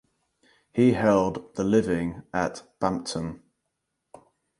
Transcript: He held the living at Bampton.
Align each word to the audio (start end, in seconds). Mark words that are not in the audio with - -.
He 0.73 0.93
held 0.93 1.53
the 1.53 1.63
living 1.63 2.23
at 2.33 2.63
Bampton. 2.79 3.43